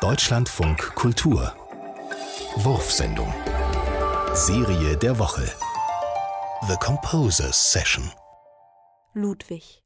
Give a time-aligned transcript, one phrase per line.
[0.00, 1.54] Deutschlandfunk Kultur.
[2.56, 3.32] Wurfsendung.
[4.32, 5.48] Serie der Woche.
[6.66, 8.10] The Composers Session.
[9.12, 9.83] Ludwig.